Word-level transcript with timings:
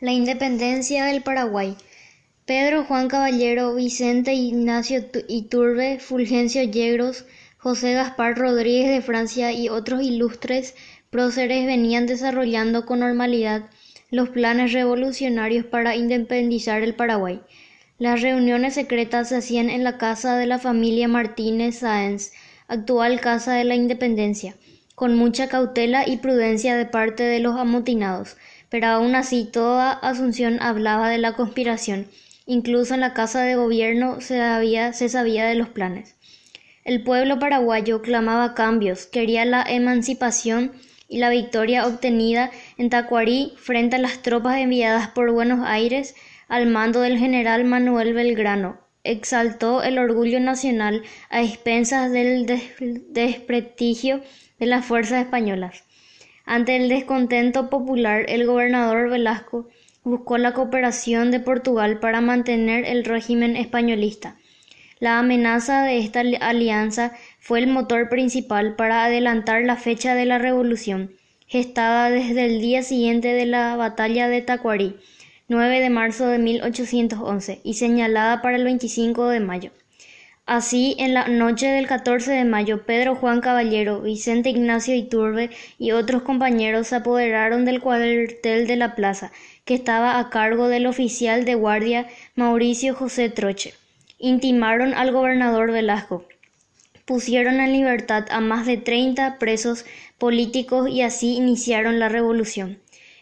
La 0.00 0.12
independencia 0.12 1.06
del 1.06 1.22
Paraguay. 1.22 1.74
Pedro 2.46 2.84
Juan 2.84 3.08
Caballero, 3.08 3.74
Vicente 3.74 4.32
Ignacio 4.32 5.04
Iturbe, 5.26 5.98
Fulgencio 5.98 6.62
Yegros, 6.62 7.24
José 7.56 7.94
Gaspar 7.94 8.38
Rodríguez 8.38 8.90
de 8.90 9.02
Francia 9.02 9.50
y 9.50 9.68
otros 9.68 10.02
ilustres 10.02 10.76
próceres 11.10 11.66
venían 11.66 12.06
desarrollando 12.06 12.86
con 12.86 13.00
normalidad 13.00 13.70
los 14.12 14.28
planes 14.28 14.72
revolucionarios 14.72 15.66
para 15.66 15.96
independizar 15.96 16.84
el 16.84 16.94
Paraguay. 16.94 17.40
Las 17.98 18.22
reuniones 18.22 18.74
secretas 18.74 19.30
se 19.30 19.38
hacían 19.38 19.68
en 19.68 19.82
la 19.82 19.98
casa 19.98 20.36
de 20.36 20.46
la 20.46 20.60
familia 20.60 21.08
Martínez 21.08 21.80
Sáenz, 21.80 22.30
actual 22.68 23.20
Casa 23.20 23.54
de 23.54 23.64
la 23.64 23.74
Independencia, 23.74 24.54
con 24.98 25.14
mucha 25.14 25.46
cautela 25.46 26.08
y 26.08 26.16
prudencia 26.16 26.76
de 26.76 26.84
parte 26.84 27.22
de 27.22 27.38
los 27.38 27.56
amotinados, 27.56 28.36
pero 28.68 28.88
aun 28.88 29.14
así 29.14 29.44
toda 29.44 29.92
Asunción 29.92 30.60
hablaba 30.60 31.08
de 31.08 31.18
la 31.18 31.34
conspiración, 31.34 32.08
incluso 32.46 32.94
en 32.94 33.00
la 33.00 33.14
Casa 33.14 33.42
de 33.42 33.54
Gobierno 33.54 34.20
se, 34.20 34.42
se 34.92 35.08
sabía 35.08 35.46
de 35.46 35.54
los 35.54 35.68
planes. 35.68 36.16
El 36.82 37.04
pueblo 37.04 37.38
paraguayo 37.38 38.02
clamaba 38.02 38.54
cambios, 38.54 39.06
quería 39.06 39.44
la 39.44 39.62
emancipación 39.62 40.72
y 41.08 41.18
la 41.18 41.30
victoria 41.30 41.86
obtenida 41.86 42.50
en 42.76 42.90
Tacuarí 42.90 43.52
frente 43.56 43.94
a 43.94 44.00
las 44.00 44.20
tropas 44.22 44.58
enviadas 44.58 45.06
por 45.10 45.30
Buenos 45.30 45.60
Aires 45.64 46.16
al 46.48 46.66
mando 46.66 47.02
del 47.02 47.18
general 47.18 47.64
Manuel 47.64 48.14
Belgrano, 48.14 48.80
exaltó 49.10 49.82
el 49.82 49.98
orgullo 49.98 50.38
nacional 50.40 51.02
a 51.30 51.42
expensas 51.42 52.12
del 52.12 52.46
desprestigio 53.08 54.22
de 54.58 54.66
las 54.66 54.84
fuerzas 54.84 55.24
españolas. 55.24 55.84
Ante 56.44 56.76
el 56.76 56.88
descontento 56.88 57.68
popular, 57.70 58.24
el 58.28 58.46
gobernador 58.46 59.10
Velasco 59.10 59.68
buscó 60.04 60.38
la 60.38 60.52
cooperación 60.52 61.30
de 61.30 61.40
Portugal 61.40 62.00
para 62.00 62.20
mantener 62.20 62.84
el 62.84 63.04
régimen 63.04 63.56
españolista. 63.56 64.36
La 65.00 65.18
amenaza 65.18 65.84
de 65.84 65.98
esta 65.98 66.22
alianza 66.40 67.12
fue 67.38 67.60
el 67.60 67.66
motor 67.68 68.08
principal 68.08 68.74
para 68.76 69.04
adelantar 69.04 69.62
la 69.64 69.76
fecha 69.76 70.14
de 70.14 70.24
la 70.24 70.38
revolución, 70.38 71.12
gestada 71.46 72.10
desde 72.10 72.46
el 72.46 72.60
día 72.60 72.82
siguiente 72.82 73.32
de 73.32 73.46
la 73.46 73.76
batalla 73.76 74.28
de 74.28 74.42
Tacuarí, 74.42 74.96
9 75.50 75.80
de 75.80 75.88
marzo 75.88 76.26
de 76.26 76.38
1811, 76.38 77.60
y 77.64 77.74
señalada 77.74 78.42
para 78.42 78.56
el 78.56 78.64
25 78.64 79.28
de 79.28 79.40
mayo. 79.40 79.70
Así, 80.44 80.94
en 80.98 81.14
la 81.14 81.26
noche 81.28 81.68
del 81.68 81.86
14 81.86 82.32
de 82.32 82.44
mayo, 82.44 82.84
Pedro 82.84 83.14
Juan 83.14 83.40
Caballero, 83.40 84.02
Vicente 84.02 84.50
Ignacio 84.50 84.94
Iturbe 84.94 85.48
y 85.78 85.92
otros 85.92 86.20
compañeros 86.20 86.88
se 86.88 86.96
apoderaron 86.96 87.64
del 87.64 87.80
cuartel 87.80 88.66
de 88.66 88.76
la 88.76 88.94
plaza, 88.94 89.32
que 89.64 89.72
estaba 89.72 90.18
a 90.18 90.28
cargo 90.28 90.68
del 90.68 90.86
oficial 90.86 91.46
de 91.46 91.54
guardia 91.54 92.06
Mauricio 92.34 92.94
José 92.94 93.30
Troche. 93.30 93.72
Intimaron 94.18 94.92
al 94.92 95.12
gobernador 95.12 95.72
Velasco, 95.72 96.26
pusieron 97.06 97.58
en 97.60 97.72
libertad 97.72 98.26
a 98.30 98.40
más 98.40 98.66
de 98.66 98.76
treinta 98.76 99.38
presos 99.38 99.86
políticos 100.18 100.90
y 100.90 101.00
así 101.00 101.36
iniciaron 101.36 101.98
la 101.98 102.10
revolución. 102.10 102.78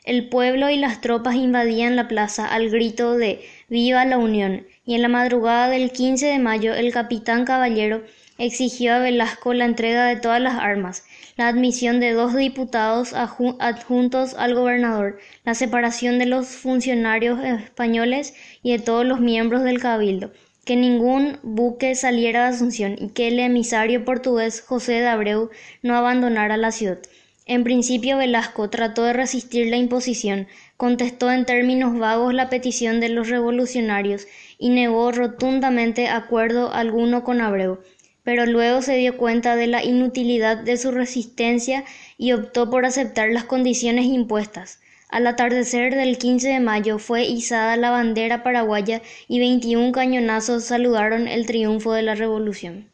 El 0.06 0.28
pueblo 0.28 0.70
y 0.70 0.76
las 0.76 1.00
tropas 1.00 1.34
invadían 1.34 1.96
la 1.96 2.06
plaza 2.06 2.46
al 2.46 2.70
grito 2.70 3.16
de 3.16 3.44
Viva 3.68 4.04
la 4.04 4.18
Unión, 4.18 4.64
y 4.84 4.94
en 4.94 5.02
la 5.02 5.08
madrugada 5.08 5.68
del 5.68 5.90
15 5.90 6.26
de 6.26 6.38
mayo 6.38 6.74
el 6.74 6.92
capitán 6.92 7.44
Caballero 7.44 8.04
exigió 8.38 8.94
a 8.94 9.00
Velasco 9.00 9.52
la 9.52 9.64
entrega 9.64 10.06
de 10.06 10.14
todas 10.14 10.40
las 10.40 10.54
armas, 10.54 11.04
la 11.36 11.48
admisión 11.48 11.98
de 11.98 12.12
dos 12.12 12.36
diputados 12.36 13.14
adjuntos 13.14 14.34
al 14.34 14.54
gobernador, 14.54 15.18
la 15.44 15.56
separación 15.56 16.20
de 16.20 16.26
los 16.26 16.46
funcionarios 16.50 17.42
españoles 17.42 18.34
y 18.62 18.70
de 18.70 18.78
todos 18.78 19.04
los 19.04 19.18
miembros 19.18 19.64
del 19.64 19.80
cabildo, 19.80 20.30
que 20.64 20.76
ningún 20.76 21.40
buque 21.42 21.96
saliera 21.96 22.44
de 22.44 22.54
Asunción 22.54 22.94
y 22.96 23.08
que 23.08 23.26
el 23.26 23.40
emisario 23.40 24.04
portugués 24.04 24.60
José 24.60 24.92
de 24.92 25.08
Abreu 25.08 25.50
no 25.82 25.96
abandonara 25.96 26.56
la 26.56 26.70
ciudad. 26.70 27.00
En 27.48 27.62
principio 27.62 28.16
Velasco 28.16 28.70
trató 28.70 29.04
de 29.04 29.12
resistir 29.12 29.68
la 29.68 29.76
imposición, 29.76 30.48
contestó 30.76 31.30
en 31.30 31.44
términos 31.44 31.96
vagos 31.96 32.34
la 32.34 32.50
petición 32.50 32.98
de 32.98 33.08
los 33.08 33.28
revolucionarios 33.28 34.26
y 34.58 34.70
negó 34.70 35.12
rotundamente 35.12 36.08
acuerdo 36.08 36.72
alguno 36.72 37.22
con 37.22 37.40
Abreu, 37.40 37.78
pero 38.24 38.46
luego 38.46 38.82
se 38.82 38.96
dio 38.96 39.16
cuenta 39.16 39.54
de 39.54 39.68
la 39.68 39.84
inutilidad 39.84 40.56
de 40.56 40.76
su 40.76 40.90
resistencia 40.90 41.84
y 42.18 42.32
optó 42.32 42.68
por 42.68 42.84
aceptar 42.84 43.30
las 43.30 43.44
condiciones 43.44 44.06
impuestas. 44.06 44.80
Al 45.08 45.28
atardecer 45.28 45.94
del 45.94 46.18
15 46.18 46.48
de 46.48 46.58
mayo 46.58 46.98
fue 46.98 47.26
izada 47.26 47.76
la 47.76 47.90
bandera 47.90 48.42
paraguaya 48.42 49.02
y 49.28 49.38
veintiún 49.38 49.92
cañonazos 49.92 50.64
saludaron 50.64 51.28
el 51.28 51.46
triunfo 51.46 51.92
de 51.92 52.02
la 52.02 52.16
revolución. 52.16 52.90